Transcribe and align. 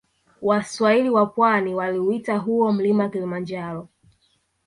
Waswahili 0.41 1.09
wa 1.09 1.25
pwani 1.25 1.75
waliuita 1.75 2.37
huo 2.37 2.71
mlima 2.73 3.09
kilimanjaro 3.09 3.87